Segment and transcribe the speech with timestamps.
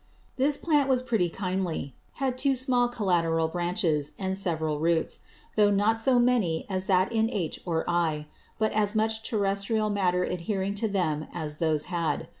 [0.35, 5.19] This Plant was pretty kindly; had two small collateral Branches, and several Roots,
[5.55, 8.25] though not so many as that in H or I,
[8.57, 12.29] but as much Terrestrial Matter adhering to them as those had.